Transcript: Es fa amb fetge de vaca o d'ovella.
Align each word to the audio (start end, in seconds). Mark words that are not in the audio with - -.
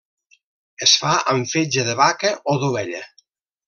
Es 0.85 0.93
fa 1.03 1.11
amb 1.35 1.53
fetge 1.53 1.87
de 1.91 1.97
vaca 2.03 2.35
o 2.55 2.61
d'ovella. 2.65 3.09